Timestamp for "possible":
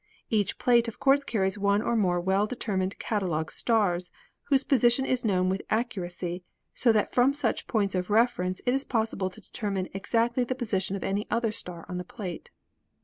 8.83-9.29